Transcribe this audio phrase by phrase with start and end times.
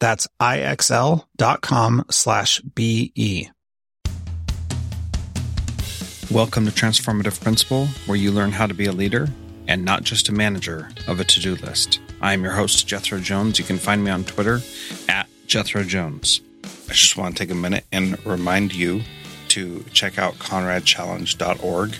[0.00, 3.50] That's ixl.com slash BE.
[6.30, 9.28] Welcome to Transformative Principal, where you learn how to be a leader
[9.66, 12.00] and not just a manager of a to do list.
[12.20, 13.58] I am your host, Jethro Jones.
[13.58, 14.60] You can find me on Twitter
[15.08, 16.42] at Jethro Jones.
[16.64, 19.02] I just want to take a minute and remind you
[19.48, 21.96] to check out conradchallenge.org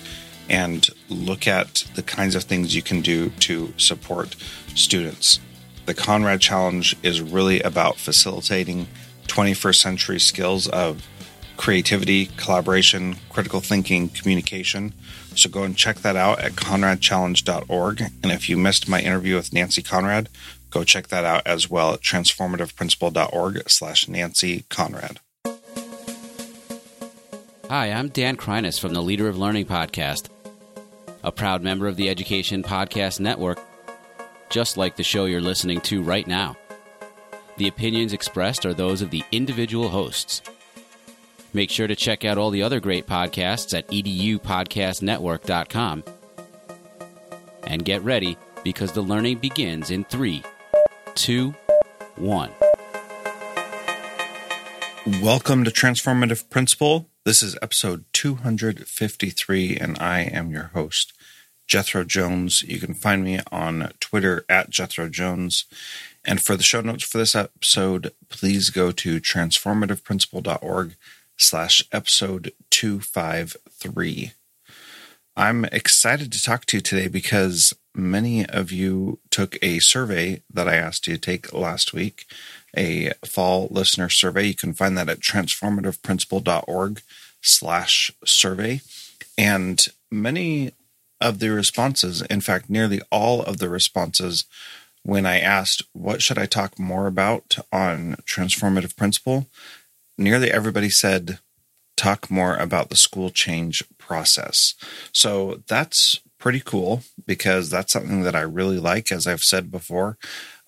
[0.50, 4.34] and look at the kinds of things you can do to support
[4.74, 5.40] students.
[5.88, 8.88] The Conrad Challenge is really about facilitating
[9.28, 11.08] 21st century skills of
[11.56, 14.92] creativity, collaboration, critical thinking, communication.
[15.34, 18.02] So go and check that out at conradchallenge.org.
[18.22, 20.28] And if you missed my interview with Nancy Conrad,
[20.68, 25.20] go check that out as well at transformativeprincipal.org slash Nancy Conrad.
[27.70, 30.28] Hi, I'm Dan Kreiness from the Leader of Learning podcast,
[31.24, 33.58] a proud member of the Education Podcast Network,
[34.48, 36.56] just like the show you're listening to right now.
[37.56, 40.42] The opinions expressed are those of the individual hosts.
[41.52, 46.04] Make sure to check out all the other great podcasts at edupodcastnetwork.com.
[47.64, 50.42] And get ready because the learning begins in three,
[51.14, 51.54] two,
[52.16, 52.50] one.
[55.22, 57.08] Welcome to Transformative Principal.
[57.24, 61.14] This is episode 253, and I am your host,
[61.68, 62.62] Jethro Jones.
[62.62, 65.66] You can find me on Twitter at Jethro Jones.
[66.24, 70.96] And for the show notes for this episode, please go to transformativeprincipal.org
[71.36, 74.32] slash episode 253.
[75.36, 80.68] I'm excited to talk to you today because many of you took a survey that
[80.68, 82.26] I asked you to take last week,
[82.76, 84.46] a fall listener survey.
[84.46, 87.02] You can find that at transformativeprincipal.org
[87.40, 88.80] slash survey.
[89.36, 90.72] And many
[91.20, 94.44] of the responses, in fact, nearly all of the responses
[95.02, 99.46] when I asked, what should I talk more about on transformative principal?
[100.16, 101.38] Nearly everybody said,
[101.96, 104.74] talk more about the school change process.
[105.12, 109.10] So that's pretty cool because that's something that I really like.
[109.10, 110.16] As I've said before,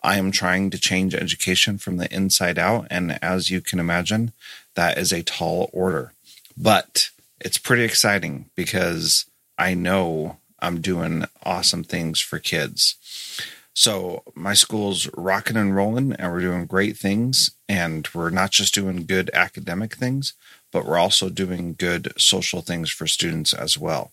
[0.03, 2.87] I am trying to change education from the inside out.
[2.91, 4.33] And as you can imagine,
[4.75, 6.13] that is a tall order.
[6.57, 7.11] But
[7.41, 9.27] it's pretty exciting because
[9.59, 12.97] I know I'm doing awesome things for kids.
[13.73, 17.53] So my school's rocking and rolling, and we're doing great things.
[17.69, 20.35] And we're not just doing good academic things,
[20.73, 24.13] but we're also doing good social things for students as well.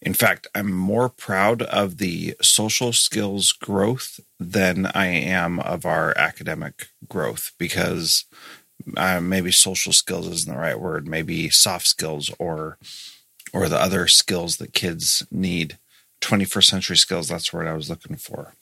[0.00, 6.12] In fact, I'm more proud of the social skills growth than I am of our
[6.18, 8.24] academic growth because
[8.96, 11.06] uh, maybe social skills isn't the right word.
[11.06, 12.78] Maybe soft skills or
[13.52, 15.78] or the other skills that kids need.
[16.20, 18.54] 21st century skills, that's what I was looking for.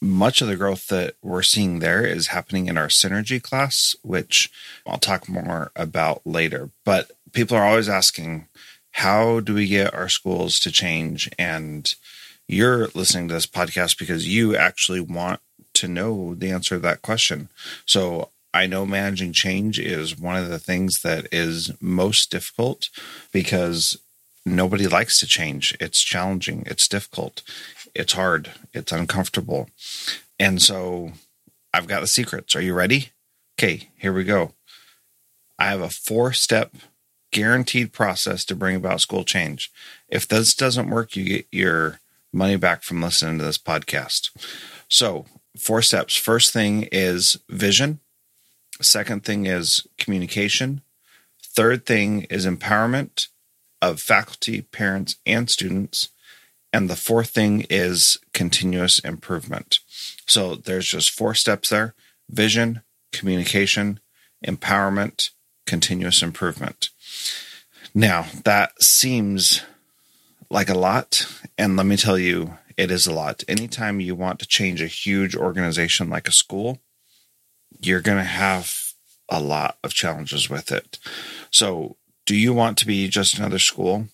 [0.00, 4.50] Much of the growth that we're seeing there is happening in our synergy class, which
[4.86, 6.70] I'll talk more about later.
[6.84, 8.48] But people are always asking,
[8.92, 11.30] how do we get our schools to change?
[11.38, 11.94] And
[12.48, 15.40] you're listening to this podcast because you actually want
[15.74, 17.48] to know the answer to that question.
[17.84, 22.88] So I know managing change is one of the things that is most difficult
[23.32, 23.98] because
[24.44, 25.76] nobody likes to change.
[25.80, 27.42] It's challenging, it's difficult,
[27.94, 29.68] it's hard, it's uncomfortable.
[30.38, 31.12] And so
[31.72, 32.54] I've got the secrets.
[32.54, 33.10] Are you ready?
[33.58, 34.52] Okay, here we go.
[35.58, 36.74] I have a four step
[37.32, 39.70] guaranteed process to bring about school change.
[40.08, 42.00] If this doesn't work, you get your
[42.32, 44.30] money back from listening to this podcast.
[44.88, 45.26] So,
[45.56, 46.16] four steps.
[46.16, 48.00] First thing is vision.
[48.80, 50.82] Second thing is communication.
[51.42, 53.28] Third thing is empowerment
[53.90, 56.08] of faculty, parents, and students.
[56.72, 59.78] And the fourth thing is continuous improvement.
[60.26, 61.94] So there's just four steps there
[62.30, 62.82] vision,
[63.12, 64.00] communication,
[64.44, 65.30] empowerment,
[65.66, 66.88] continuous improvement.
[67.94, 69.62] Now, that seems
[70.50, 71.26] like a lot.
[71.58, 73.44] And let me tell you, it is a lot.
[73.46, 76.80] Anytime you want to change a huge organization like a school,
[77.80, 78.94] you're going to have
[79.28, 80.98] a lot of challenges with it.
[81.50, 81.96] So,
[82.26, 84.08] do you want to be just another school?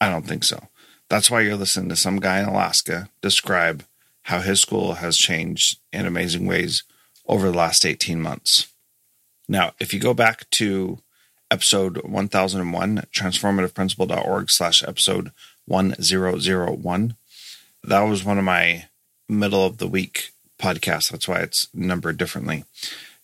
[0.00, 0.68] I don't think so.
[1.08, 3.84] That's why you're listening to some guy in Alaska describe
[4.22, 6.84] how his school has changed in amazing ways
[7.26, 8.68] over the last 18 months.
[9.48, 11.00] Now, if you go back to
[11.50, 15.32] episode 1001, transformativeprincipal.org slash episode
[15.66, 17.16] 1001,
[17.84, 18.86] that was one of my
[19.28, 21.10] middle of the week podcasts.
[21.10, 22.64] That's why it's numbered differently.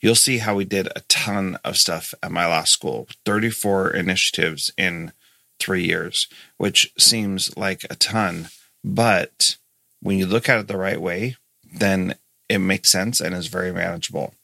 [0.01, 4.73] You'll see how we did a ton of stuff at my last school 34 initiatives
[4.77, 5.13] in
[5.59, 8.49] three years, which seems like a ton.
[8.85, 9.57] But
[10.01, 12.15] when you look at it the right way, then
[12.49, 14.35] it makes sense and is very manageable.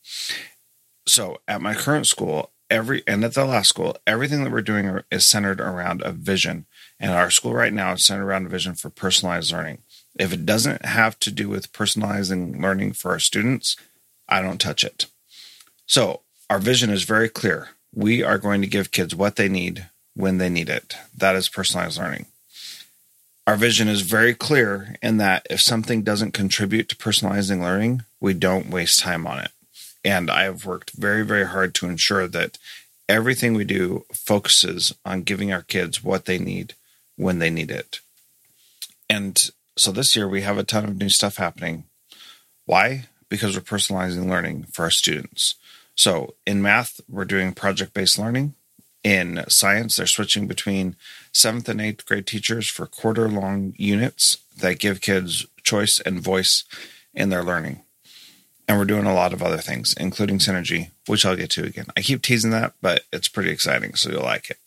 [1.06, 5.01] So at my current school, every and at the last school, everything that we're doing
[5.11, 6.67] is centered around a vision.
[6.99, 9.79] And our school right now is centered around a vision for personalized learning.
[10.19, 13.77] If it doesn't have to do with personalizing learning for our students,
[14.29, 15.06] I don't touch it.
[15.87, 17.71] So our vision is very clear.
[17.95, 20.97] We are going to give kids what they need when they need it.
[21.17, 22.27] That is personalized learning
[23.47, 28.33] our vision is very clear in that if something doesn't contribute to personalizing learning, we
[28.33, 29.51] don't waste time on it.
[30.05, 32.59] And I have worked very, very hard to ensure that
[33.09, 36.75] everything we do focuses on giving our kids what they need
[37.17, 38.01] when they need it.
[39.11, 41.85] And so this year we have a ton of new stuff happening.
[42.65, 43.09] Why?
[43.29, 45.57] Because we're personalizing learning for our students.
[45.94, 48.55] So in math, we're doing project based learning.
[49.02, 50.96] In science, they're switching between
[51.32, 56.64] seventh and eighth grade teachers for quarter long units that give kids choice and voice
[57.12, 57.82] in their learning.
[58.67, 61.87] And we're doing a lot of other things, including synergy, which I'll get to again.
[61.96, 64.58] I keep teasing that, but it's pretty exciting, so you'll like it.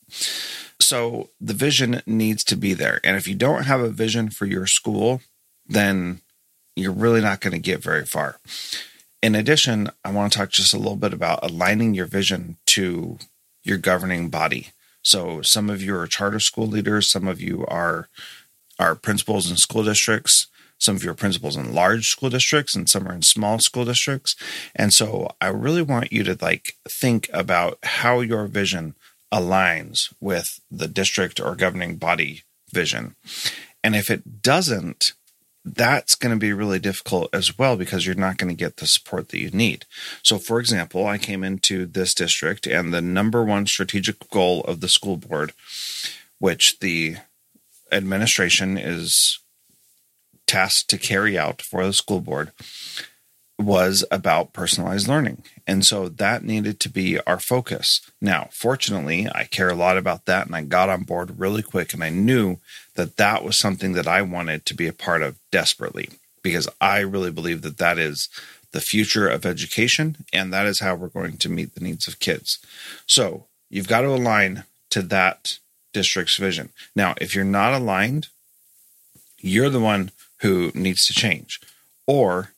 [0.80, 3.00] So the vision needs to be there.
[3.04, 5.22] And if you don't have a vision for your school,
[5.66, 6.22] then
[6.76, 8.40] you're really not going to get very far.
[9.22, 13.18] In addition, I want to talk just a little bit about aligning your vision to
[13.64, 14.70] your governing body.
[15.02, 18.10] So some of you are charter school leaders, some of you are
[18.80, 20.48] are principals in school districts,
[20.78, 23.86] some of you are principals in large school districts, and some are in small school
[23.86, 24.36] districts.
[24.76, 28.96] And so I really want you to like think about how your vision
[29.34, 33.16] aligns with the district or governing body vision.
[33.84, 35.14] And if it doesn't,
[35.76, 38.88] that's going to be really difficult as well because you're not going to get the
[38.88, 39.86] support that you need.
[40.24, 44.82] So, for example, I came into this district, and the number one strategic goal of
[44.82, 45.54] the school board,
[46.40, 47.18] which the
[47.92, 49.40] administration is
[50.46, 52.52] tasked to carry out for the school board,
[53.60, 55.42] was about personalized learning.
[55.66, 58.02] And so that needed to be our focus.
[58.22, 61.94] Now, fortunately, I care a lot about that and I got on board really quick
[61.94, 62.58] and I knew
[62.96, 66.10] that that was something that I wanted to be a part of desperately
[66.44, 68.30] because I really believe that that is
[68.74, 72.20] the future of education and that is how we're going to meet the needs of
[72.20, 72.60] kids.
[73.08, 75.58] So, you've got to align to that
[75.94, 76.70] district's vision.
[76.96, 78.28] Now, if you're not aligned,
[79.40, 81.60] you're the one who needs to change.
[82.06, 82.52] Or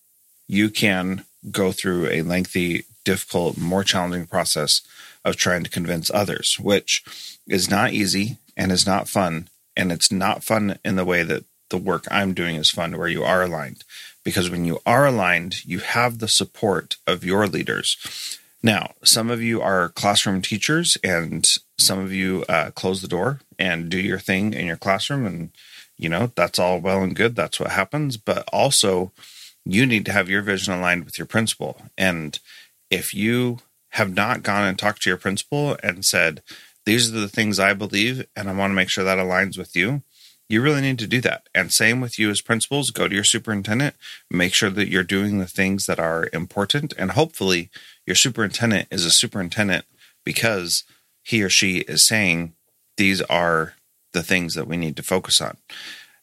[0.50, 4.82] you can go through a lengthy, difficult, more challenging process
[5.24, 7.04] of trying to convince others, which
[7.48, 9.48] is not easy and is not fun.
[9.78, 13.08] And it's not fun in the way that the work I'm doing is fun, where
[13.08, 13.84] you are aligned.
[14.24, 18.40] Because when you are aligned, you have the support of your leaders.
[18.64, 23.40] Now, some of you are classroom teachers, and some of you uh, close the door
[23.60, 25.26] and do your thing in your classroom.
[25.26, 25.52] And,
[25.96, 27.36] you know, that's all well and good.
[27.36, 28.18] That's what happens.
[28.18, 29.12] But also,
[29.74, 31.82] you need to have your vision aligned with your principal.
[31.98, 32.40] And
[32.90, 33.60] if you
[33.90, 36.42] have not gone and talked to your principal and said,
[36.86, 39.76] these are the things I believe, and I want to make sure that aligns with
[39.76, 40.02] you,
[40.48, 41.48] you really need to do that.
[41.54, 43.96] And same with you as principals, go to your superintendent,
[44.32, 46.94] make sure that you're doing the things that are important.
[46.98, 47.70] And hopefully,
[48.08, 49.86] your superintendent is a superintendent
[50.26, 50.84] because
[51.22, 52.54] he or she is saying
[52.98, 53.76] these are
[54.14, 55.58] the things that we need to focus on.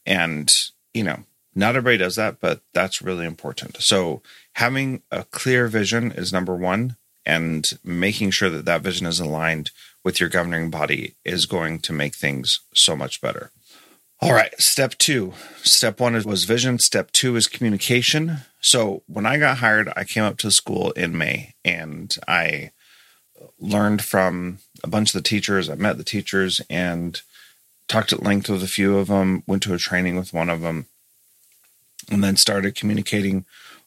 [0.04, 0.52] And,
[0.92, 1.20] you know,
[1.56, 3.82] not everybody does that, but that's really important.
[3.82, 4.22] So
[4.54, 9.72] having a clear vision is number one, and making sure that that vision is aligned
[10.04, 13.50] with your governing body is going to make things so much better.
[14.20, 15.34] All right, step two.
[15.62, 16.78] Step one was vision.
[16.78, 18.38] Step two is communication.
[18.60, 22.70] So when I got hired, I came up to the school in May and I
[23.58, 25.68] learned from a bunch of the teachers.
[25.68, 27.20] I met the teachers and
[27.88, 30.62] talked at length with a few of them, went to a training with one of
[30.62, 30.86] them,
[32.10, 33.44] and then started communicating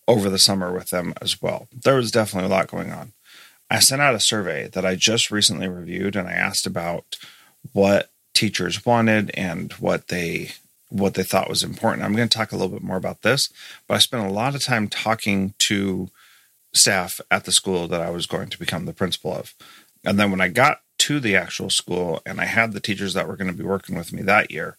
[0.07, 1.67] over the summer with them as well.
[1.71, 3.13] There was definitely a lot going on.
[3.69, 7.17] I sent out a survey that I just recently reviewed and I asked about
[7.73, 10.51] what teachers wanted and what they
[10.89, 12.03] what they thought was important.
[12.03, 13.53] I'm going to talk a little bit more about this,
[13.87, 16.09] but I spent a lot of time talking to
[16.73, 19.53] staff at the school that I was going to become the principal of.
[20.03, 23.27] And then when I got to the actual school and I had the teachers that
[23.27, 24.77] were going to be working with me that year,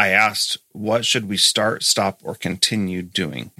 [0.00, 3.50] I asked, what should we start, stop, or continue doing?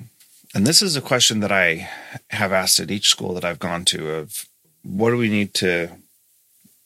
[0.55, 1.91] And this is a question that I
[2.31, 4.47] have asked at each school that I've gone to of
[4.83, 5.91] what do we need to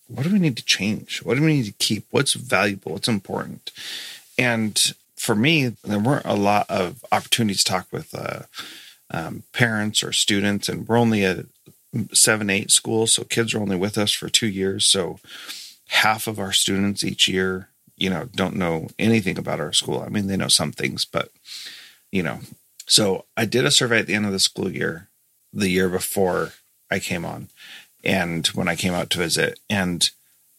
[0.08, 1.22] what do we need to change?
[1.22, 2.04] What do we need to keep?
[2.10, 2.92] What's valuable?
[2.92, 3.70] What's important?
[4.36, 4.76] And
[5.14, 8.42] for me, there weren't a lot of opportunities to talk with uh,
[9.12, 11.44] um, parents or students, and we're only a
[12.12, 14.84] seven, eight school, so kids are only with us for two years.
[14.84, 15.20] So
[15.88, 20.00] half of our students each year, you know, don't know anything about our school.
[20.00, 21.30] I mean, they know some things, but
[22.10, 22.40] you know,
[22.86, 25.08] so I did a survey at the end of the school year,
[25.52, 26.52] the year before
[26.90, 27.48] I came on,
[28.02, 30.08] and when I came out to visit, and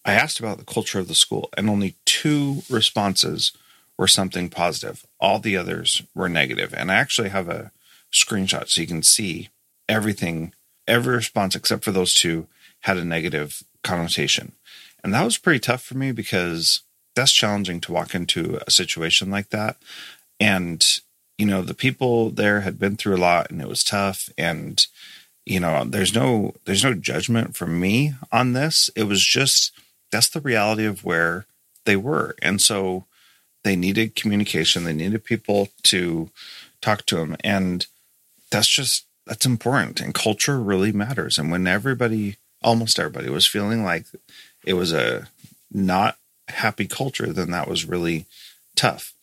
[0.04, 3.52] I asked about the culture of the school, and only two responses
[3.98, 5.06] were something positive.
[5.20, 6.74] All the others were negative.
[6.76, 7.72] And I actually have a
[8.12, 9.50] screenshot so you can see
[9.88, 10.54] everything,
[10.88, 12.48] every response except for those two
[12.82, 14.54] had a negative connotation.
[15.04, 16.82] And that was pretty tough for me because
[17.16, 19.78] that's challenging to walk into a situation like that.
[20.40, 20.86] And,
[21.38, 24.30] you know, the people there had been through a lot and it was tough.
[24.38, 24.86] And,
[25.46, 28.90] you know, there's no there's no judgment from me on this.
[28.96, 29.72] It was just
[30.12, 31.46] that's the reality of where
[31.86, 32.36] they were.
[32.42, 33.06] And so
[33.64, 36.30] they needed communication, they needed people to
[36.82, 37.36] talk to them.
[37.44, 37.88] And
[38.52, 40.02] that's just that's important.
[40.02, 41.38] And culture really matters.
[41.38, 44.06] And when everybody almost everybody was feeling like
[44.66, 45.28] it was a
[45.72, 46.18] not
[46.50, 48.26] happy culture, then that was really
[48.76, 49.14] tough.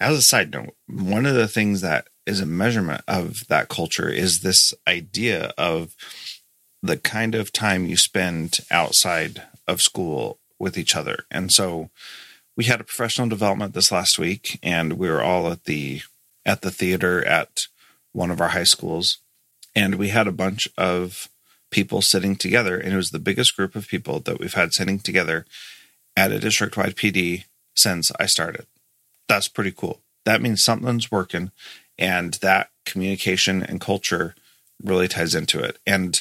[0.00, 4.08] As a side note, one of the things that is a measurement of that culture
[4.08, 5.94] is this idea of
[6.82, 11.24] the kind of time you spend outside of school with each other.
[11.30, 11.90] And so
[12.56, 16.02] we had a professional development this last week and we were all at the
[16.44, 17.66] at the theater at
[18.12, 19.18] one of our high schools
[19.74, 21.28] and we had a bunch of
[21.70, 24.98] people sitting together and it was the biggest group of people that we've had sitting
[24.98, 25.46] together
[26.16, 28.66] at a district wide PD since I started.
[29.28, 30.00] That's pretty cool.
[30.24, 31.50] That means something's working
[31.98, 34.34] and that communication and culture
[34.82, 35.78] really ties into it.
[35.86, 36.20] And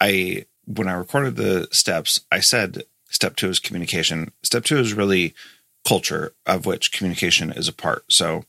[0.00, 4.32] I, when I recorded the steps, I said step two is communication.
[4.42, 5.34] Step two is really
[5.86, 8.04] culture, of which communication is a part.
[8.10, 8.44] So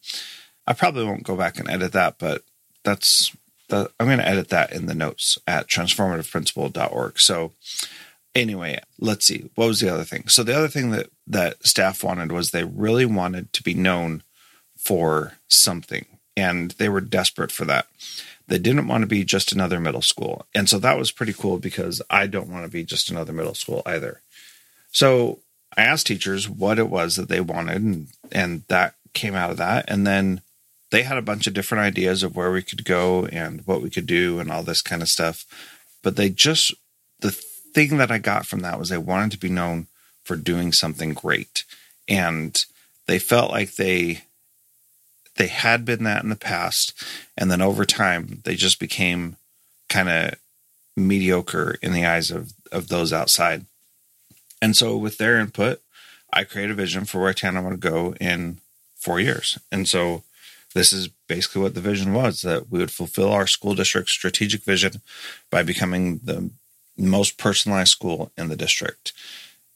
[0.66, 2.44] I probably won't go back and edit that, but
[2.84, 3.36] that's
[3.70, 7.20] the, I'm going to edit that in the notes at transformativeprincipal.org.
[7.20, 7.54] So
[8.36, 9.50] anyway, let's see.
[9.56, 10.28] What was the other thing?
[10.28, 14.24] So the other thing that that staff wanted was they really wanted to be known
[14.78, 17.88] for something and they were desperate for that.
[18.48, 20.46] They didn't want to be just another middle school.
[20.54, 23.54] And so that was pretty cool because I don't want to be just another middle
[23.54, 24.22] school either.
[24.92, 25.40] So
[25.78, 29.58] I asked teachers what it was that they wanted, and, and that came out of
[29.58, 29.86] that.
[29.88, 30.42] And then
[30.92, 33.90] they had a bunch of different ideas of where we could go and what we
[33.90, 35.46] could do and all this kind of stuff.
[36.04, 36.74] But they just,
[37.22, 37.32] the
[37.74, 39.88] thing that I got from that was they wanted to be known
[40.24, 41.64] for doing something great.
[42.08, 42.64] And
[43.08, 44.24] they felt like they
[45.36, 46.94] they had been that in the past.
[47.36, 49.38] And then over time they just became
[49.90, 50.36] kind of
[50.96, 53.66] mediocre in the eyes of of those outside.
[54.62, 55.82] And so with their input
[56.34, 58.60] i created a vision for where Tanana want to go in
[58.96, 59.60] four years.
[59.72, 60.24] And so
[60.74, 64.64] this is basically what the vision was that we would fulfill our school district's strategic
[64.64, 65.02] vision
[65.52, 66.50] by becoming the
[66.98, 69.14] most personalized school in the district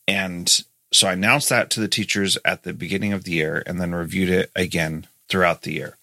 [0.08, 3.80] and so I announced that to the teachers at the beginning of the year and
[3.80, 5.98] then reviewed it again throughout the year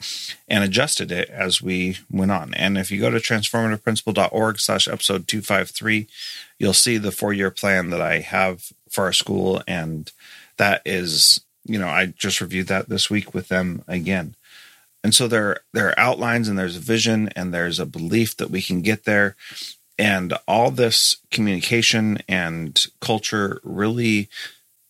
[0.49, 2.53] and adjusted it as we went on.
[2.55, 6.07] And if you go to transformativeprincipal.org slash episode 253,
[6.59, 9.63] you'll see the four year plan that I have for our school.
[9.67, 10.13] And
[10.59, 14.37] that is, you know, I just reviewed that this week with them again.
[15.03, 18.51] And so there, there are outlines and there's a vision and there's a belief that
[18.51, 19.37] we can get there.
[19.99, 24.29] And all this communication and culture really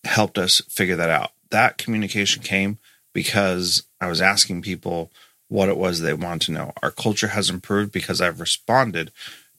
[0.04, 1.32] helped us figure that out.
[1.50, 2.78] That communication came
[3.12, 5.10] because I was asking people
[5.48, 6.72] what it was they wanted to know.
[6.82, 9.12] Our culture has improved because I've responded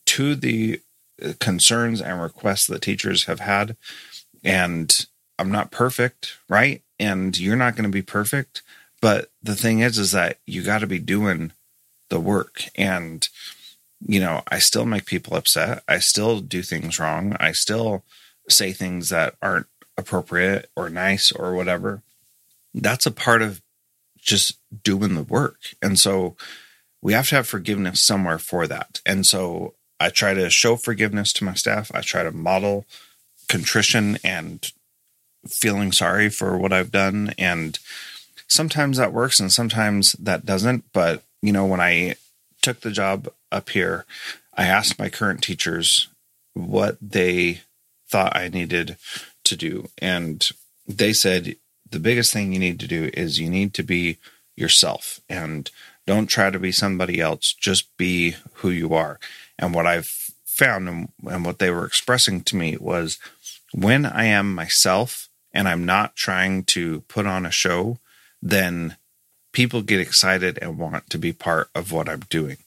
[0.08, 0.82] to the
[1.24, 3.78] uh, concerns and requests that teachers have had.
[4.44, 4.94] And
[5.40, 6.82] I'm not perfect, right?
[7.00, 8.62] And you're not going to be perfect.
[9.02, 11.52] But the thing is, is that you got to be doing
[12.10, 12.64] the work.
[12.76, 13.28] And,
[14.02, 15.84] you know, I still make people upset.
[15.88, 17.36] I still do things wrong.
[17.40, 18.04] I still
[18.50, 22.04] say things that aren't appropriate or nice or whatever.
[22.74, 23.62] That's a part of
[24.18, 25.58] just doing the work.
[25.82, 26.36] And so
[27.02, 29.00] we have to have forgiveness somewhere for that.
[29.06, 31.92] And so I try to show forgiveness to my staff.
[31.94, 32.86] I try to model
[33.48, 34.72] contrition and
[35.48, 37.34] feeling sorry for what I've done.
[37.38, 37.78] And
[38.48, 40.92] sometimes that works and sometimes that doesn't.
[40.92, 42.16] But, you know, when I
[42.66, 44.06] took the job up here,
[44.58, 46.10] I asked my current teachers
[46.56, 47.62] what they
[48.10, 48.98] thought I needed
[49.44, 49.90] to do.
[50.00, 50.50] And
[50.88, 51.58] they said
[51.88, 54.18] the biggest thing you need to do is you need to be
[54.56, 55.70] yourself and
[56.08, 57.54] don't try to be somebody else.
[57.54, 59.20] Just be who you are.
[59.60, 60.08] And what I've
[60.44, 63.20] found and, and what they were expressing to me was
[63.74, 68.00] when I am myself and I'm not trying to put on a show,
[68.42, 68.98] then
[69.56, 72.58] people get excited and want to be part of what I'm doing.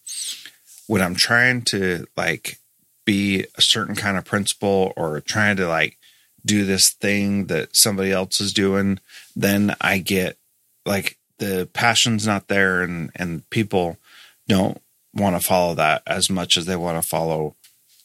[0.87, 2.57] When I'm trying to like
[3.05, 5.99] be a certain kind of principal or trying to like
[6.47, 9.01] do this thing that somebody else is doing,
[9.37, 10.39] then I get
[10.87, 13.99] like the passion's not there and and people
[14.49, 14.81] don't
[15.13, 17.55] want to follow that as much as they want to follow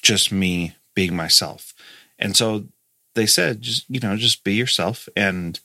[0.01, 1.73] just me being myself.
[2.19, 2.65] And so
[3.15, 5.61] they said just you know just be yourself and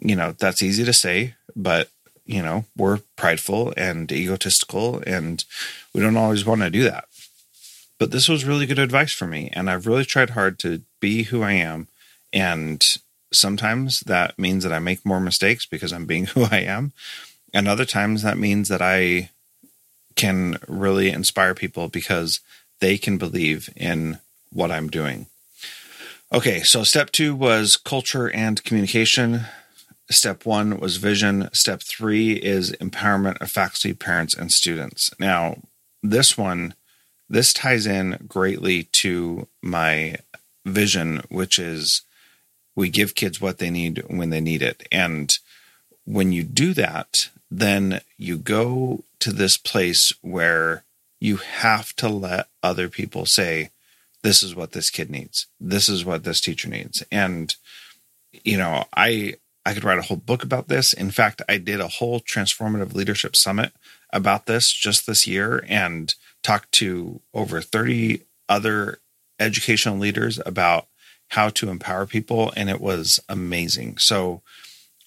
[0.00, 1.90] you know that's easy to say but
[2.28, 5.44] you know we're prideful and egotistical and
[5.92, 7.06] we don't always want to do that
[7.98, 11.24] but this was really good advice for me and i've really tried hard to be
[11.24, 11.88] who i am
[12.32, 12.98] and
[13.32, 16.92] sometimes that means that i make more mistakes because i'm being who i am
[17.52, 19.30] and other times that means that i
[20.14, 22.40] can really inspire people because
[22.80, 24.18] they can believe in
[24.52, 25.26] what i'm doing
[26.30, 29.46] Okay, so step two was culture and communication.
[30.10, 31.48] Step one was vision.
[31.52, 35.12] Step three is empowerment of faculty, parents, and students.
[35.18, 35.58] Now,
[36.02, 36.74] this one,
[37.28, 40.16] this ties in greatly to my
[40.64, 42.02] vision, which is
[42.74, 44.86] we give kids what they need when they need it.
[44.90, 45.36] And
[46.04, 50.84] when you do that, then you go to this place where
[51.20, 53.70] you have to let other people say,
[54.22, 55.46] this is what this kid needs.
[55.60, 57.04] This is what this teacher needs.
[57.10, 57.54] And
[58.44, 59.34] you know, I
[59.68, 60.94] I could write a whole book about this.
[60.94, 63.74] In fact, I did a whole transformative leadership summit
[64.14, 69.00] about this just this year and talked to over 30 other
[69.38, 70.86] educational leaders about
[71.32, 73.98] how to empower people and it was amazing.
[73.98, 74.40] So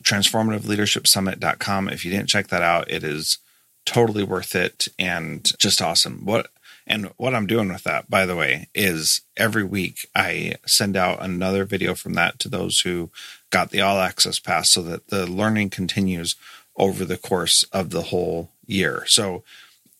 [0.03, 3.39] transformativeleadershipsummit.com if you didn't check that out, it is
[3.87, 6.23] totally worth it and just awesome.
[6.23, 6.51] What
[6.85, 11.23] and what I'm doing with that, by the way, is every week I send out
[11.23, 13.09] another video from that to those who
[13.51, 16.35] got the all access pass so that the learning continues
[16.75, 19.03] over the course of the whole year.
[19.05, 19.43] So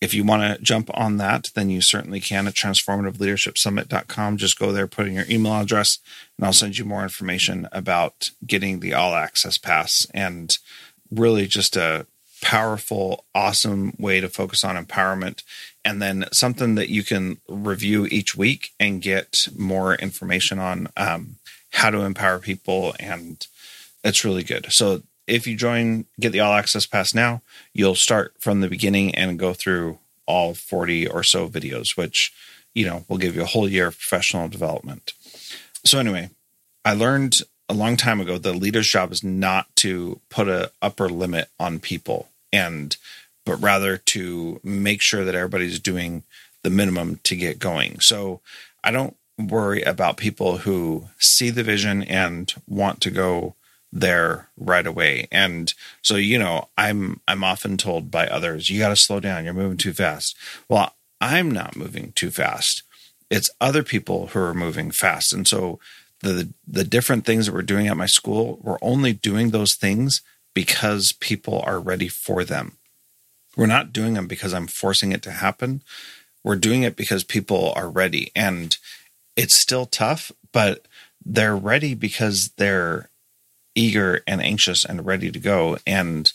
[0.00, 4.36] if you want to jump on that, then you certainly can at transformativeleadershipsummit.com.
[4.36, 5.98] Just go there, put in your email address,
[6.36, 10.58] and I'll send you more information about getting the all access pass and
[11.08, 12.06] really just a
[12.40, 15.44] powerful, awesome way to focus on empowerment
[15.84, 21.36] and then something that you can review each week and get more information on um,
[21.72, 23.46] how to empower people and
[24.04, 28.34] it's really good so if you join get the all access pass now you'll start
[28.38, 32.32] from the beginning and go through all 40 or so videos which
[32.74, 35.12] you know will give you a whole year of professional development
[35.84, 36.30] so anyway
[36.84, 41.08] i learned a long time ago the leader's job is not to put a upper
[41.08, 42.96] limit on people and
[43.44, 46.22] but rather to make sure that everybody's doing
[46.62, 48.00] the minimum to get going.
[48.00, 48.40] So
[48.84, 49.16] I don't
[49.48, 53.54] worry about people who see the vision and want to go
[53.92, 55.28] there right away.
[55.30, 59.44] And so, you know, I'm I'm often told by others, you got to slow down,
[59.44, 60.36] you're moving too fast.
[60.68, 62.82] Well, I'm not moving too fast.
[63.30, 65.32] It's other people who are moving fast.
[65.32, 65.78] And so
[66.20, 70.22] the the different things that we're doing at my school, we're only doing those things
[70.54, 72.78] because people are ready for them.
[73.56, 75.82] We're not doing them because I'm forcing it to happen.
[76.42, 78.32] We're doing it because people are ready.
[78.34, 78.76] And
[79.36, 80.86] it's still tough, but
[81.24, 83.08] they're ready because they're
[83.74, 85.78] eager and anxious and ready to go.
[85.86, 86.30] And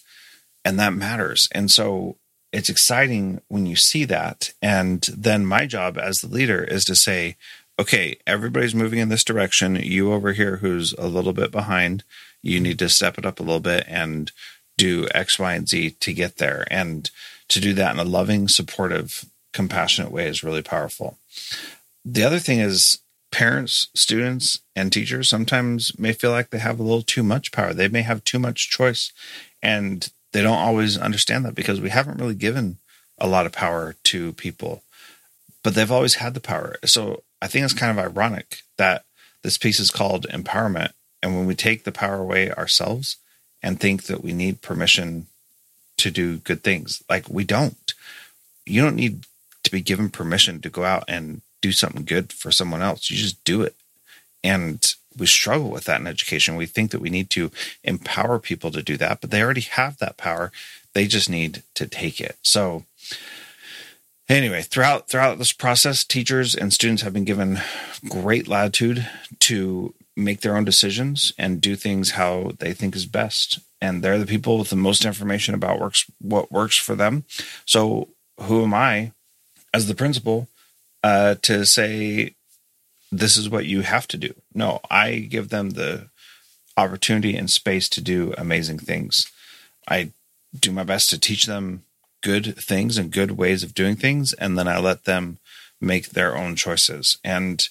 [0.65, 1.47] and that matters.
[1.53, 2.17] And so
[2.51, 4.53] it's exciting when you see that.
[4.61, 7.37] And then my job as the leader is to say,
[7.79, 9.75] okay, everybody's moving in this direction.
[9.75, 12.03] You over here who's a little bit behind,
[12.41, 14.31] you need to step it up a little bit and
[14.77, 16.65] do X, Y, and Z to get there.
[16.69, 17.09] And
[17.49, 21.17] to do that in a loving, supportive, compassionate way is really powerful.
[22.09, 22.99] The other thing is
[23.31, 27.73] parents, students, and teachers sometimes may feel like they have a little too much power.
[27.73, 29.11] They may have too much choice,
[29.61, 32.77] and they don't always understand that because we haven't really given
[33.17, 34.83] a lot of power to people,
[35.63, 36.77] but they've always had the power.
[36.85, 39.03] So I think it's kind of ironic that
[39.43, 40.91] this piece is called empowerment.
[41.21, 43.17] And when we take the power away ourselves
[43.61, 45.27] and think that we need permission
[45.97, 47.93] to do good things, like we don't.
[48.65, 49.25] You don't need
[49.63, 53.09] to be given permission to go out and do something good for someone else.
[53.09, 53.75] You just do it.
[54.43, 56.55] And we struggle with that in education.
[56.55, 57.51] We think that we need to
[57.83, 60.51] empower people to do that, but they already have that power.
[60.93, 62.37] They just need to take it.
[62.41, 62.85] So
[64.29, 67.59] anyway, throughout throughout this process, teachers and students have been given
[68.07, 69.07] great latitude
[69.39, 73.59] to make their own decisions and do things how they think is best.
[73.79, 77.25] And they're the people with the most information about works what works for them.
[77.65, 78.09] So
[78.41, 79.11] who am I
[79.73, 80.47] as the principal
[81.03, 82.35] uh, to say
[83.11, 84.33] this is what you have to do.
[84.53, 86.09] No, I give them the
[86.75, 89.31] opportunity and space to do amazing things.
[89.87, 90.11] I
[90.57, 91.83] do my best to teach them
[92.21, 95.37] good things and good ways of doing things, and then I let them
[95.79, 97.17] make their own choices.
[97.23, 97.67] And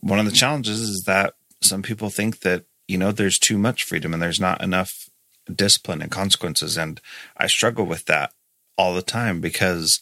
[0.00, 3.84] one of the challenges is that some people think that, you know, there's too much
[3.84, 5.08] freedom and there's not enough
[5.52, 6.76] discipline and consequences.
[6.76, 7.00] And
[7.36, 8.32] I struggle with that
[8.76, 10.00] all the time because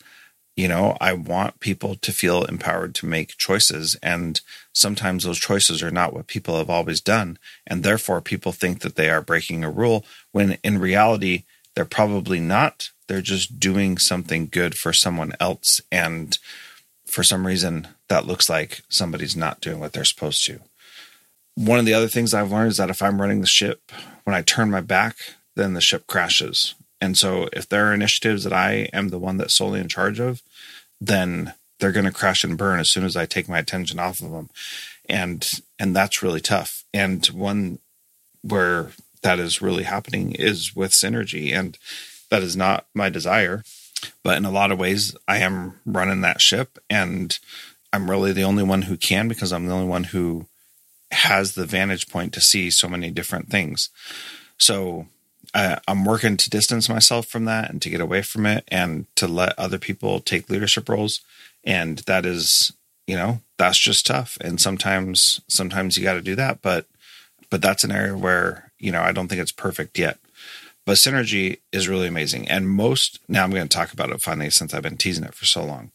[0.57, 3.97] you know, I want people to feel empowered to make choices.
[4.03, 4.41] And
[4.73, 7.39] sometimes those choices are not what people have always done.
[7.67, 11.43] And therefore, people think that they are breaking a rule when in reality,
[11.75, 12.91] they're probably not.
[13.09, 15.81] They're just doing something good for someone else.
[15.91, 16.39] And
[17.05, 20.61] for some reason, that looks like somebody's not doing what they're supposed to.
[21.57, 23.91] One of the other things I've learned is that if I'm running the ship,
[24.23, 25.17] when I turn my back,
[25.57, 26.75] then the ship crashes.
[27.01, 30.21] And so if there are initiatives that I am the one that's solely in charge
[30.21, 30.43] of,
[31.01, 34.21] then they're going to crash and burn as soon as I take my attention off
[34.21, 34.49] of them.
[35.09, 36.85] And and that's really tough.
[36.95, 37.79] And one
[38.43, 41.77] where that is really happening is with synergy and
[42.31, 43.65] that is not my desire,
[44.23, 47.39] but in a lot of ways I am running that ship and
[47.93, 50.47] I'm really the only one who can because I'm the only one who
[51.11, 53.89] has the vantage point to see so many different things.
[54.59, 55.07] So
[55.55, 59.07] I, I'm working to distance myself from that and to get away from it and
[59.17, 61.21] to let other people take leadership roles.
[61.63, 62.73] And that is,
[63.07, 64.37] you know, that's just tough.
[64.41, 66.61] And sometimes, sometimes you got to do that.
[66.61, 66.87] But,
[67.51, 70.19] but that's an area where, you know, I don't think it's perfect yet.
[70.85, 72.49] But synergy is really amazing.
[72.49, 75.35] And most, now I'm going to talk about it finally since I've been teasing it
[75.35, 75.93] for so long.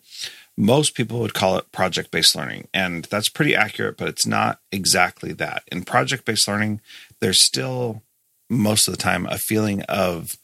[0.58, 2.68] Most people would call it project based learning.
[2.74, 5.64] And that's pretty accurate, but it's not exactly that.
[5.72, 6.82] In project based learning,
[7.20, 8.02] there's still
[8.50, 10.38] most of the time a feeling of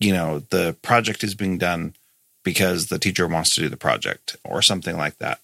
[0.00, 1.94] you know the project is being done
[2.44, 5.40] because the teacher wants to do the project or something like that.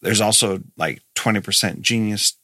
[0.00, 2.34] There's also like 20% genius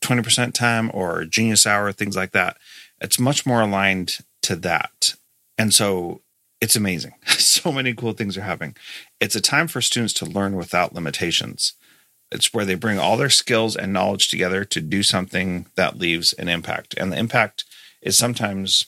[0.00, 2.58] 20% time or genius hour things like that.
[3.00, 5.14] It's much more aligned to that.
[5.56, 6.20] And so
[6.60, 7.14] it's amazing.
[7.54, 8.76] So many cool things are happening.
[9.20, 11.72] It's a time for students to learn without limitations.
[12.30, 16.34] It's where they bring all their skills and knowledge together to do something that leaves
[16.34, 16.94] an impact.
[16.98, 17.64] And the impact
[18.04, 18.86] is sometimes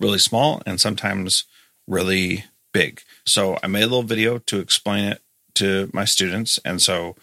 [0.00, 1.44] really small and sometimes
[1.86, 3.02] really big.
[3.24, 5.22] So I made a little video to explain it
[5.56, 6.58] to my students.
[6.64, 7.14] And so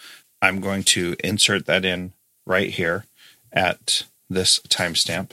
[0.41, 2.13] I'm going to insert that in
[2.45, 3.05] right here
[3.51, 5.31] at this timestamp.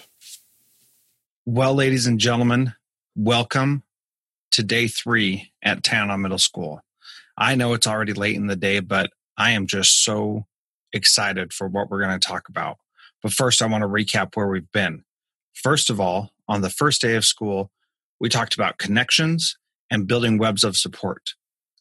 [1.44, 2.74] Well, ladies and gentlemen,
[3.14, 3.82] welcome
[4.52, 6.80] to day three at Tanana Middle School.
[7.36, 10.46] I know it's already late in the day, but I am just so
[10.92, 12.78] excited for what we're going to talk about.
[13.22, 15.04] But first, I want to recap where we've been.
[15.54, 17.70] First of all, on the first day of school,
[18.20, 19.56] we talked about connections
[19.90, 21.34] and building webs of support.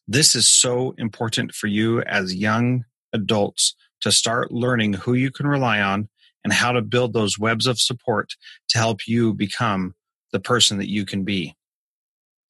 [0.06, 5.46] This is so important for you as young adults to start learning who you can
[5.46, 6.08] rely on
[6.44, 8.34] and how to build those webs of support
[8.68, 9.94] to help you become
[10.32, 11.54] the person that you can be.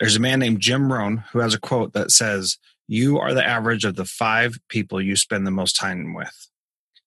[0.00, 2.58] There's a man named Jim Rohn who has a quote that says,
[2.88, 6.48] You are the average of the five people you spend the most time with.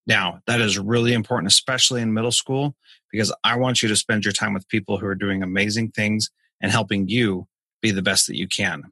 [0.08, 2.76] Now, that is really important, especially in middle school,
[3.16, 6.30] because I want you to spend your time with people who are doing amazing things
[6.60, 7.48] and helping you
[7.82, 8.92] be the best that you can.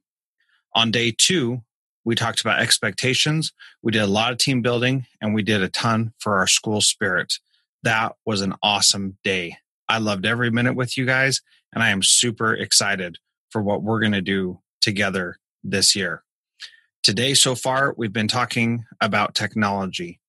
[0.74, 1.62] On day two,
[2.06, 3.52] we talked about expectations.
[3.82, 6.80] We did a lot of team building and we did a ton for our school
[6.80, 7.40] spirit.
[7.84, 9.58] That was an awesome day.
[9.90, 11.42] I loved every minute with you guys,
[11.74, 13.18] and I am super excited
[13.50, 16.24] for what we're going to do together this year.
[17.04, 20.22] Today, so far, we've been talking about technology.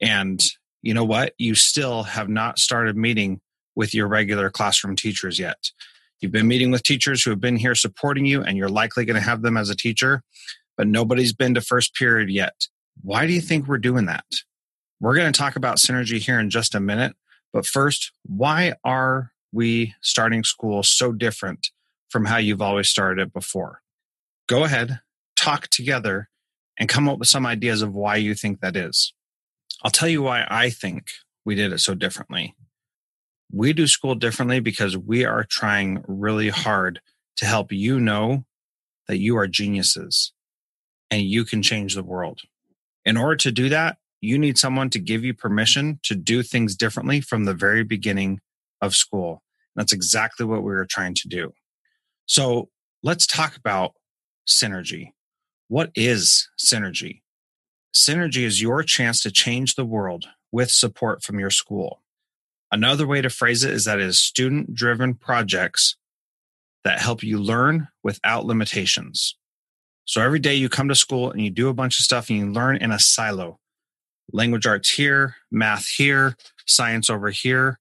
[0.00, 0.42] And
[0.82, 1.32] you know what?
[1.38, 3.40] You still have not started meeting
[3.74, 5.70] with your regular classroom teachers yet.
[6.20, 9.20] You've been meeting with teachers who have been here supporting you, and you're likely going
[9.20, 10.22] to have them as a teacher,
[10.76, 12.66] but nobody's been to first period yet.
[13.02, 14.24] Why do you think we're doing that?
[15.00, 17.16] We're going to talk about synergy here in just a minute.
[17.52, 21.68] But first, why are we starting school so different
[22.08, 23.80] from how you've always started it before?
[24.48, 25.00] Go ahead,
[25.36, 26.28] talk together,
[26.78, 29.12] and come up with some ideas of why you think that is.
[29.82, 31.08] I'll tell you why I think
[31.44, 32.54] we did it so differently.
[33.50, 37.00] We do school differently because we are trying really hard
[37.36, 38.44] to help you know
[39.08, 40.32] that you are geniuses
[41.10, 42.40] and you can change the world.
[43.04, 46.76] In order to do that, you need someone to give you permission to do things
[46.76, 48.40] differently from the very beginning
[48.80, 49.42] of school.
[49.74, 51.52] That's exactly what we were trying to do.
[52.26, 52.68] So
[53.02, 53.94] let's talk about
[54.48, 55.10] synergy.
[55.66, 57.21] What is synergy?
[57.94, 62.02] Synergy is your chance to change the world with support from your school.
[62.70, 65.96] Another way to phrase it is that it is student driven projects
[66.84, 69.36] that help you learn without limitations.
[70.06, 72.38] So every day you come to school and you do a bunch of stuff and
[72.38, 73.58] you learn in a silo.
[74.32, 77.78] Language arts here, math here, science over here.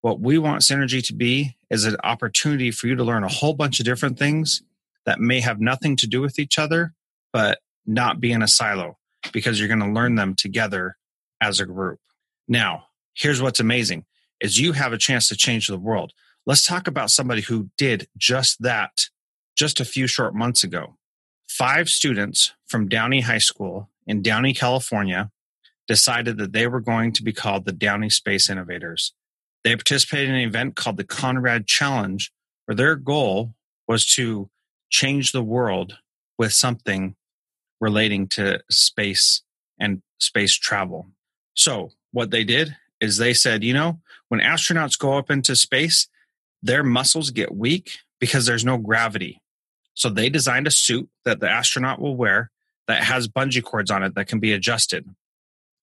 [0.00, 3.54] What we want Synergy to be is an opportunity for you to learn a whole
[3.54, 4.60] bunch of different things
[5.06, 6.94] that may have nothing to do with each other,
[7.32, 8.98] but not be in a silo
[9.32, 10.96] because you're going to learn them together
[11.40, 12.00] as a group.
[12.48, 14.04] Now, here's what's amazing
[14.40, 16.12] is you have a chance to change the world.
[16.46, 19.06] Let's talk about somebody who did just that
[19.56, 20.96] just a few short months ago.
[21.48, 25.30] Five students from Downey High School in Downey, California,
[25.86, 29.12] decided that they were going to be called the Downey Space Innovators.
[29.62, 32.32] They participated in an event called the Conrad Challenge,
[32.64, 33.54] where their goal
[33.86, 34.50] was to
[34.90, 35.98] change the world
[36.38, 37.14] with something
[37.82, 39.42] relating to space
[39.78, 41.08] and space travel.
[41.54, 46.08] So, what they did is they said, you know, when astronauts go up into space,
[46.62, 49.42] their muscles get weak because there's no gravity.
[49.94, 52.50] So they designed a suit that the astronaut will wear
[52.86, 55.04] that has bungee cords on it that can be adjusted.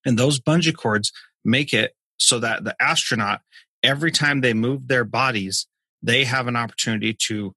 [0.06, 1.12] And those bungee cords
[1.44, 3.42] make it so that the astronaut,
[3.84, 5.68] every time they move their bodies,
[6.02, 7.54] they have an opportunity to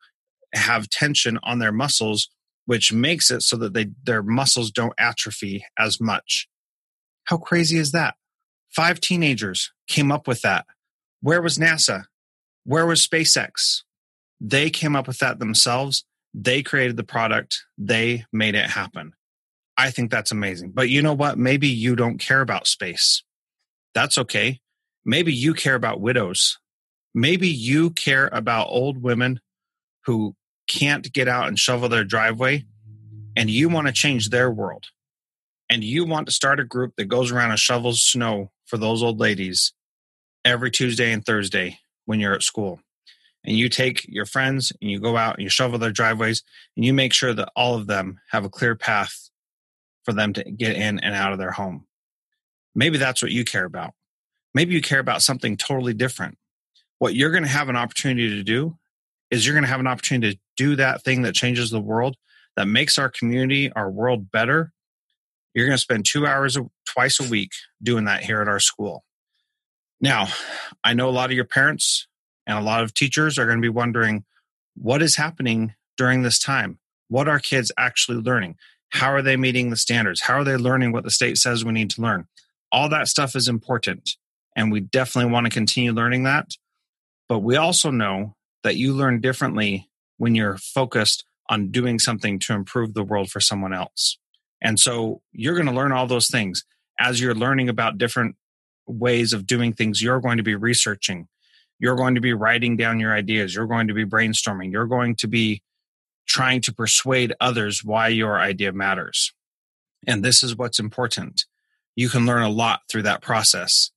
[0.53, 2.29] have tension on their muscles,
[2.67, 6.49] which makes it so that they, their muscles don't atrophy as much.
[7.25, 8.15] How crazy is that?
[8.71, 10.67] Five teenagers came up with that.
[11.21, 12.05] Where was NASA?
[12.65, 13.83] Where was SpaceX?
[14.41, 16.05] They came up with that themselves.
[16.35, 17.65] They created the product.
[17.77, 19.13] They made it happen.
[19.77, 20.73] I think that's amazing.
[20.73, 21.39] But you know what?
[21.39, 23.23] Maybe you don't care about space.
[23.95, 24.61] That's okay.
[25.05, 26.59] Maybe you care about widows.
[27.15, 29.41] Maybe you care about old women
[30.07, 30.35] who
[30.69, 32.65] can't get out and shovel their driveway
[33.37, 34.87] and you want to change their world.
[35.71, 39.03] And you want to start a group that goes around and shovels snow for those
[39.03, 39.73] old ladies
[40.45, 42.81] every Tuesday and Thursday when you're at school.
[43.45, 46.43] And you take your friends and you go out and you shovel their driveways
[46.77, 49.31] and you make sure that all of them have a clear path
[50.05, 51.87] for them to get in and out of their home.
[52.75, 53.95] Maybe that's what you care about.
[54.55, 56.39] Maybe you care about something totally different.
[56.99, 58.77] What you're going to have an opportunity to do
[59.33, 62.17] is you're going to have an opportunity to do that thing that changes the world,
[62.55, 64.73] that makes our community, our world better.
[65.55, 69.05] You're going to spend two hours twice a week doing that here at our school.
[70.01, 70.29] Now,
[70.85, 72.07] I know a lot of your parents
[72.47, 74.25] and a lot of teachers are going to be wondering
[74.75, 76.79] what is happening during this time?
[77.09, 78.57] What are kids actually learning?
[78.91, 80.23] How are they meeting the standards?
[80.23, 82.27] How are they learning what the state says we need to learn?
[82.71, 84.17] All that stuff is important.
[84.55, 86.51] And we definitely want to continue learning that.
[87.29, 92.55] But we also know that you learn differently when you're focused on doing something to
[92.55, 94.19] improve the world for someone else.
[94.63, 96.65] And so you're going to learn all those things
[96.99, 98.37] as you're learning about different
[98.87, 100.01] ways of doing things.
[100.01, 101.29] You're going to be researching.
[101.79, 103.55] You're going to be writing down your ideas.
[103.55, 104.71] You're going to be brainstorming.
[104.71, 105.63] You're going to be
[106.27, 109.33] trying to persuade others why your idea matters.
[110.07, 111.45] And this is what's important.
[111.97, 113.91] You can learn a lot through that process.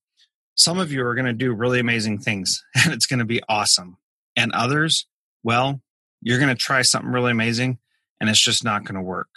[0.56, 3.42] Some of you are going to do really amazing things and it's going to be
[3.48, 3.98] awesome
[4.36, 5.08] and others
[5.44, 5.82] well
[6.22, 7.78] you're going to try something really amazing
[8.20, 9.30] and it's just not going to work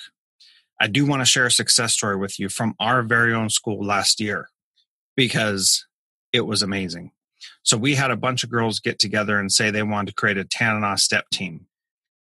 [0.81, 3.85] i do want to share a success story with you from our very own school
[3.85, 4.49] last year
[5.19, 5.85] because
[6.33, 7.11] it was amazing.
[7.63, 10.39] So we had a bunch of girls get together and say they wanted to create
[10.39, 11.67] a Tanana step team.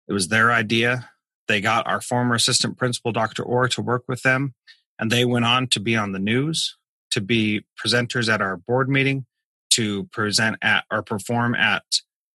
[0.08, 1.10] It was their idea.
[1.48, 3.44] They got our former assistant principal, Dr.
[3.44, 4.56] Orr, to work with them,
[5.00, 6.78] and they went on to be on the news,
[7.12, 9.26] to be presenters at our board meeting,
[9.72, 11.84] to present at or perform at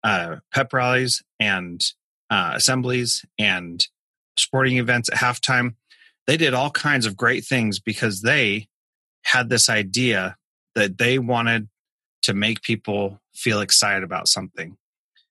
[0.04, 1.80] uh, pep rallies and
[2.30, 3.87] uh, assemblies and
[4.38, 5.74] sporting events at halftime.
[6.26, 8.68] They did all kinds of great things because they
[9.24, 10.37] had this idea
[10.74, 11.68] that they wanted
[12.22, 14.76] to make people feel excited about something.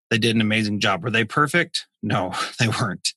[0.10, 1.04] They did an amazing job.
[1.04, 1.88] Were they perfect?
[2.02, 3.14] No, they weren't.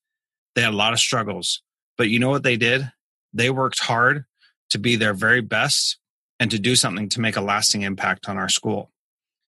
[0.54, 1.62] They had a lot of struggles.
[1.96, 2.90] But you know what they did?
[3.32, 4.24] They worked hard
[4.70, 5.98] to be their very best
[6.40, 8.90] and to do something to make a lasting impact on our school.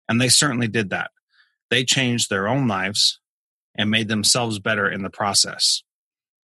[0.08, 1.10] And they certainly did that.
[1.70, 3.20] They changed their own lives
[3.76, 5.82] and made themselves better in the process.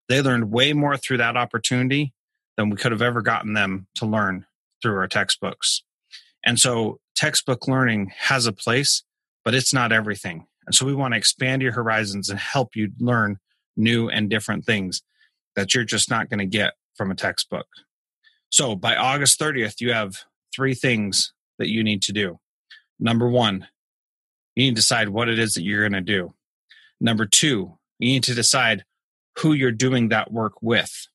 [0.09, 2.13] They learned way more through that opportunity
[2.57, 4.47] than we could have ever gotten them to learn
[4.83, 5.83] through our textbooks.
[6.45, 9.03] And so textbook learning has a place,
[9.45, 10.47] but it's not everything.
[10.67, 13.39] And so we want to expand your horizons and help you learn
[13.77, 15.03] new and different things
[15.57, 17.67] that you're just not going to get from a textbook.
[18.51, 22.39] So by August 30th, you have three things that you need to do.
[23.01, 23.67] Number one,
[24.55, 26.35] you need to decide what it is that you're going to do.
[27.01, 28.85] Number two, you need to decide
[29.39, 31.09] who you're doing that work with.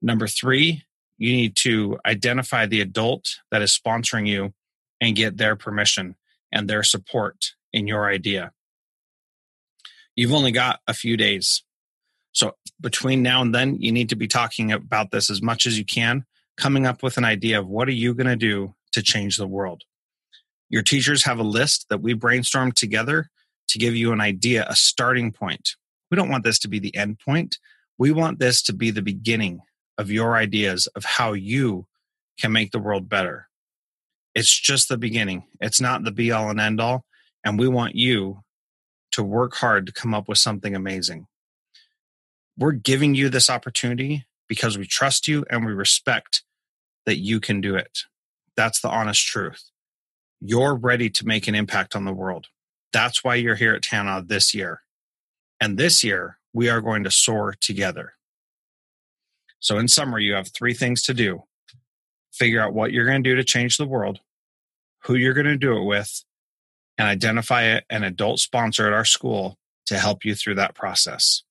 [0.00, 0.84] Number three,
[1.18, 4.52] you need to identify the adult that is sponsoring you
[5.00, 6.16] and get their permission
[6.50, 8.52] and their support in your idea.
[10.16, 11.62] You've only got a few days.
[12.32, 15.78] So between now and then, you need to be talking about this as much as
[15.78, 16.24] you can,
[16.56, 19.46] coming up with an idea of what are you going to do to change the
[19.46, 19.82] world.
[20.74, 23.30] Your teachers have a list that we brainstormed together
[23.68, 25.76] to give you an idea, a starting point.
[26.10, 27.58] We don't want this to be the end point.
[27.96, 29.60] We want this to be the beginning
[29.98, 31.86] of your ideas of how you
[32.40, 33.46] can make the world better.
[34.34, 35.44] It's just the beginning.
[35.60, 37.04] It's not the be all and end all.
[37.44, 38.40] And we want you
[39.12, 41.28] to work hard to come up with something amazing.
[42.58, 46.42] We're giving you this opportunity because we trust you and we respect
[47.06, 48.00] that you can do it.
[48.56, 49.70] That's the honest truth.
[50.46, 52.48] You're ready to make an impact on the world.
[52.92, 54.82] That's why you're here at Tanana this year.
[55.58, 58.12] And this year, we are going to soar together.
[59.58, 61.44] So, in summary, you have three things to do
[62.30, 64.18] figure out what you're going to do to change the world,
[65.04, 66.24] who you're going to do it with,
[66.98, 71.42] and identify an adult sponsor at our school to help you through that process.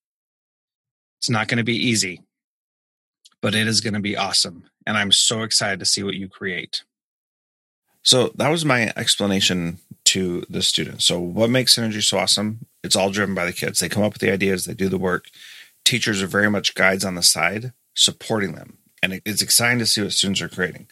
[1.19, 2.21] It's not going to be easy,
[3.41, 4.65] but it is going to be awesome.
[4.85, 6.83] And I'm so excited to see what you create.
[8.03, 11.05] So that was my explanation to the students.
[11.05, 12.65] So, what makes Synergy so awesome?
[12.83, 13.79] It's all driven by the kids.
[13.79, 15.29] They come up with the ideas, they do the work.
[15.85, 18.77] Teachers are very much guides on the side, supporting them.
[19.01, 20.87] And it's exciting to see what students are creating.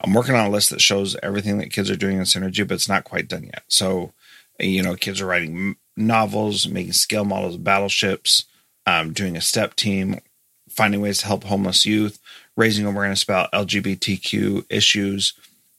[0.00, 2.74] I'm working on a list that shows everything that kids are doing in Synergy, but
[2.74, 3.64] it's not quite done yet.
[3.68, 4.12] So,
[4.60, 8.44] you know, kids are writing novels, making scale models of battleships,
[8.86, 10.20] um, doing a step team,
[10.68, 12.20] finding ways to help homeless youth,
[12.56, 15.32] raising awareness about LGBTQ issues,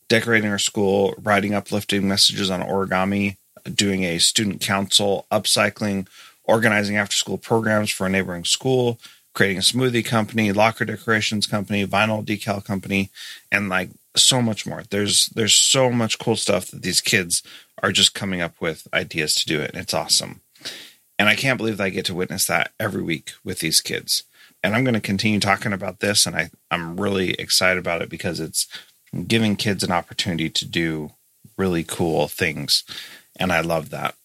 [0.10, 3.38] decorating our school, writing uplifting messages on origami,
[3.74, 6.08] doing a student council, upcycling,
[6.44, 9.00] organizing after school programs for a neighboring school,
[9.34, 13.10] creating a smoothie company, locker decorations company, vinyl decal company,
[13.52, 14.84] and like so much more.
[14.90, 17.44] There's there's so much cool stuff that these kids
[17.84, 20.42] are just coming up with ideas to do it, and it's awesome.
[21.20, 24.24] And I can't believe that I get to witness that every week with these kids.
[24.64, 28.10] And I'm going to continue talking about this, and I, I'm really excited about it
[28.10, 28.68] because it's
[29.28, 31.12] giving kids an opportunity to do
[31.58, 32.84] really cool things.
[33.40, 34.16] And I love that.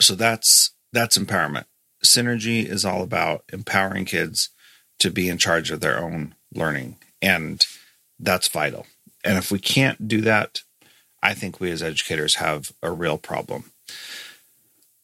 [0.00, 1.64] So that's that's empowerment.
[2.04, 4.50] Synergy is all about empowering kids
[4.98, 6.96] to be in charge of their own learning.
[7.20, 7.64] And
[8.18, 8.86] that's vital.
[9.24, 10.62] And if we can't do that,
[11.22, 13.70] I think we as educators have a real problem.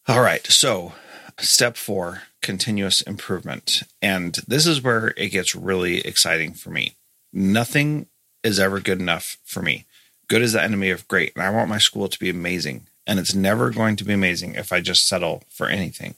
[0.07, 0.45] All right.
[0.47, 0.93] So,
[1.39, 3.83] step four continuous improvement.
[4.01, 6.95] And this is where it gets really exciting for me.
[7.31, 8.07] Nothing
[8.43, 9.85] is ever good enough for me.
[10.27, 11.33] Good is the enemy of great.
[11.35, 12.87] And I want my school to be amazing.
[13.07, 16.15] And it's never going to be amazing if I just settle for anything.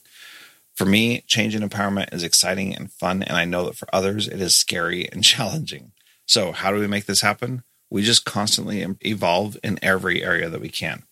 [0.74, 3.22] For me, change and empowerment is exciting and fun.
[3.22, 5.92] And I know that for others, it is scary and challenging.
[6.26, 7.62] So, how do we make this happen?
[7.90, 11.02] We just constantly evolve in every area that we can.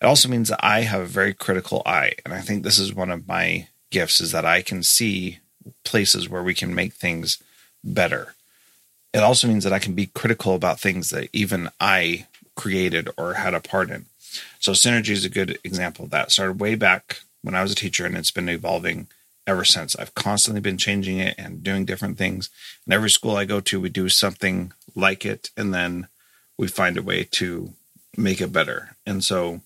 [0.00, 2.14] It also means that I have a very critical eye.
[2.24, 5.38] And I think this is one of my gifts is that I can see
[5.84, 7.42] places where we can make things
[7.84, 8.34] better
[9.12, 13.34] it also means that I can be critical about things that even I created or
[13.34, 14.06] had a part in.
[14.58, 16.30] So synergy is a good example of that.
[16.30, 19.06] Started way back when I was a teacher, and it's been evolving
[19.46, 19.96] ever since.
[19.96, 22.50] I've constantly been changing it and doing different things.
[22.84, 26.08] And every school I go to, we do something like it, and then
[26.58, 27.72] we find a way to
[28.16, 28.96] make it better.
[29.06, 29.60] And so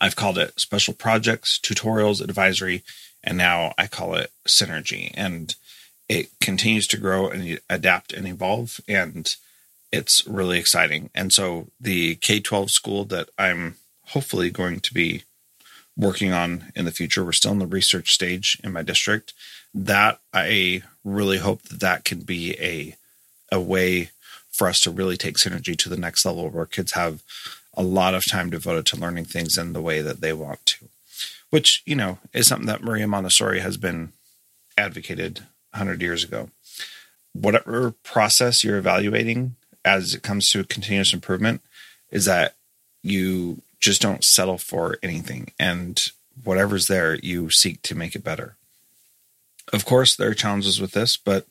[0.00, 2.82] I've called it special projects, tutorials, advisory,
[3.24, 5.12] and now I call it synergy.
[5.14, 5.54] And
[6.08, 9.36] it continues to grow and adapt and evolve and
[9.90, 11.10] it's really exciting.
[11.14, 13.76] And so the k-12 school that i'm
[14.08, 15.22] hopefully going to be
[15.96, 19.34] working on in the future we're still in the research stage in my district
[19.74, 22.96] that i really hope that that can be a
[23.50, 24.10] a way
[24.50, 27.22] for us to really take synergy to the next level where kids have
[27.74, 30.88] a lot of time devoted to learning things in the way that they want to
[31.50, 34.12] which you know is something that maria montessori has been
[34.78, 36.50] advocated 100 years ago.
[37.32, 41.62] Whatever process you're evaluating as it comes to continuous improvement,
[42.10, 42.54] is that
[43.02, 46.10] you just don't settle for anything and
[46.44, 48.56] whatever's there, you seek to make it better.
[49.72, 51.46] Of course, there are challenges with this, but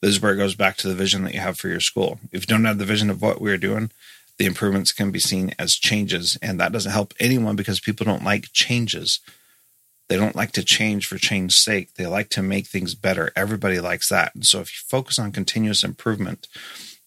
[0.00, 2.18] this is where it goes back to the vision that you have for your school.
[2.32, 3.90] If you don't have the vision of what we're doing,
[4.38, 8.24] the improvements can be seen as changes, and that doesn't help anyone because people don't
[8.24, 9.20] like changes.
[10.12, 11.94] They don't like to change for change's sake.
[11.94, 13.32] They like to make things better.
[13.34, 14.34] Everybody likes that.
[14.34, 16.48] And so if you focus on continuous improvement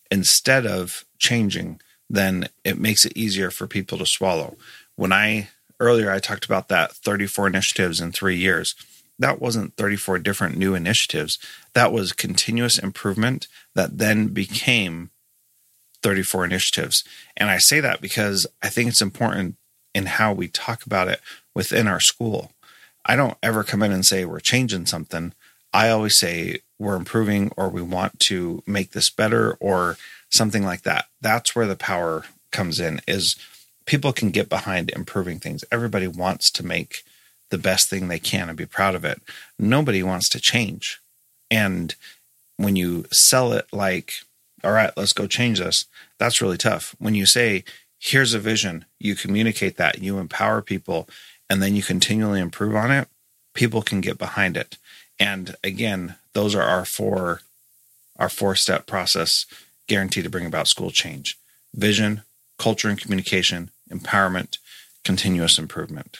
[0.09, 4.57] instead of changing, then it makes it easier for people to swallow.
[4.95, 5.49] When I
[5.79, 8.73] earlier I talked about that 34 initiatives in 3 years.
[9.19, 11.37] That wasn't 34 different new initiatives.
[11.75, 15.11] That was continuous improvement that then became
[16.01, 17.03] 34 initiatives.
[17.37, 19.57] And I say that because I think it's important
[19.93, 21.21] in how we talk about it
[21.53, 22.51] within our school.
[23.05, 25.33] I don't ever come in and say we're changing something.
[25.73, 29.97] I always say we're improving or we want to make this better or
[30.29, 31.05] something like that.
[31.21, 33.35] That's where the power comes in is
[33.85, 35.63] people can get behind improving things.
[35.71, 37.03] Everybody wants to make
[37.49, 39.21] the best thing they can and be proud of it.
[39.59, 40.99] Nobody wants to change.
[41.51, 41.93] And
[42.57, 44.13] when you sell it like,
[44.63, 45.85] all right, let's go change this,
[46.17, 46.95] that's really tough.
[46.97, 47.63] When you say,
[47.99, 51.07] here's a vision, you communicate that, you empower people,
[51.49, 53.07] and then you continually improve on it,
[53.53, 54.77] people can get behind it.
[55.19, 57.41] And again, those are our four
[58.17, 59.45] our four step process
[59.87, 61.37] guaranteed to bring about school change.
[61.73, 62.21] Vision,
[62.57, 64.57] culture and communication, empowerment,
[65.03, 66.19] continuous improvement.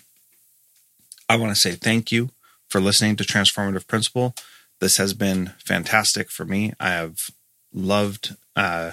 [1.29, 2.31] I want to say thank you
[2.67, 4.35] for listening to Transformative Principal.
[4.79, 6.73] This has been fantastic for me.
[6.79, 7.29] I have
[7.73, 8.91] loved uh,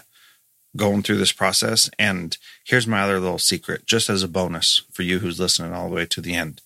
[0.77, 1.91] going through this process.
[1.99, 5.89] And here's my other little secret, just as a bonus for you who's listening all
[5.89, 6.61] the way to the end.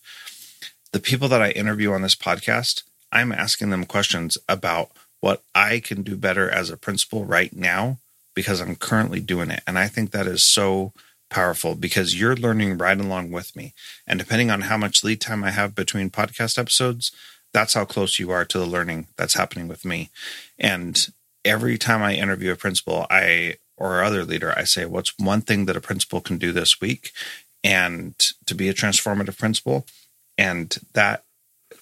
[0.93, 2.83] The people that I interview on this podcast,
[3.13, 4.91] I'm asking them questions about
[5.21, 7.99] what I can do better as a principal right now
[8.35, 9.63] because I'm currently doing it.
[9.67, 10.93] And I think that is so
[11.29, 13.73] powerful because you're learning right along with me.
[14.07, 17.11] And depending on how much lead time I have between podcast episodes,
[17.53, 20.11] that's how close you are to the learning that's happening with me.
[20.59, 21.09] And
[21.45, 25.67] every time I interview a principal, I or other leader, I say, what's one thing
[25.67, 27.13] that a principal can do this week
[27.63, 28.15] and
[28.47, 29.87] to be a transformative principal?
[30.39, 31.25] And that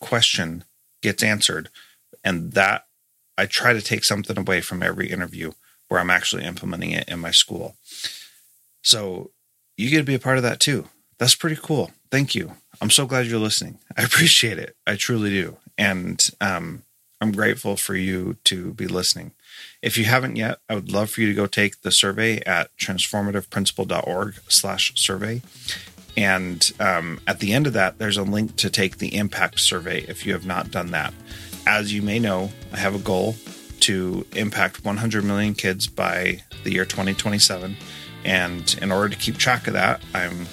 [0.01, 0.65] question
[1.03, 1.69] gets answered.
[2.23, 2.87] And that
[3.37, 5.53] I try to take something away from every interview
[5.89, 7.77] where I'm actually implementing it in my school.
[8.83, 9.31] So
[9.77, 10.89] you get to be a part of that too.
[11.19, 11.91] That's pretty cool.
[12.11, 12.53] Thank you.
[12.81, 13.79] I'm so glad you're listening.
[13.97, 14.77] I appreciate it.
[14.87, 15.57] I truly do.
[15.77, 16.83] And um,
[17.21, 19.33] I'm grateful for you to be listening.
[19.83, 22.71] If you haven't yet, I would love for you to go take the survey at
[22.77, 25.43] transformativeprincipal.org slash survey.
[26.17, 30.03] And um, at the end of that, there's a link to take the impact survey
[30.03, 31.13] if you have not done that.
[31.67, 33.37] As you may know, I have a goal
[33.81, 37.77] to impact 100 million kids by the year 2027.
[38.25, 40.47] And in order to keep track of that, I'm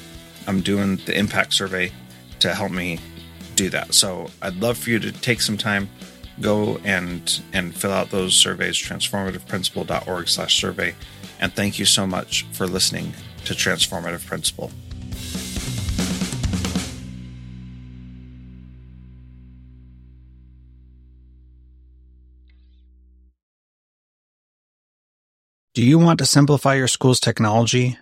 [0.48, 1.92] I'm doing the impact survey
[2.40, 3.00] to help me
[3.56, 3.94] do that.
[3.94, 5.90] So I'd love for you to take some time,
[6.42, 10.96] go and and fill out those surveys, transformativeprincipal.org slash survey.
[11.40, 13.14] And thank you so much for listening
[13.46, 14.72] to Transformative Principal.
[25.74, 27.98] Do you want to simplify your school's technology,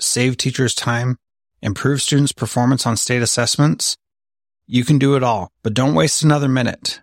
[0.00, 1.18] save teachers time,
[1.60, 3.98] improve students' performance on state assessments?
[4.66, 7.02] You can do it all, but don't waste another minute.